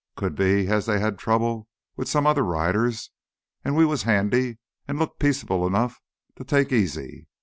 Could 0.15 0.33
be 0.33 0.65
as 0.65 0.87
they 0.87 0.99
had 0.99 1.19
trouble 1.19 1.67
with 1.95 2.09
some 2.09 2.25
other 2.25 2.41
riders 2.41 3.11
an' 3.63 3.75
we 3.75 3.85
was 3.85 4.01
handy 4.01 4.57
an' 4.87 4.97
looked 4.97 5.19
peaceable 5.19 5.67
enough 5.67 6.01
to 6.37 6.43
take 6.43 6.71
easy. 6.71 7.27